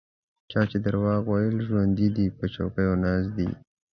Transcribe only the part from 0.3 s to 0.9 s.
چا چې